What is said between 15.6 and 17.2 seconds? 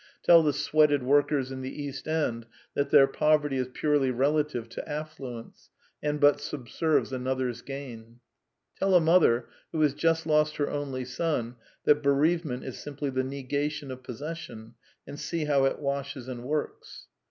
it washes and works.